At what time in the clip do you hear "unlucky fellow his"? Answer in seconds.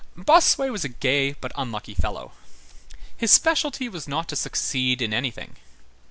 1.55-3.31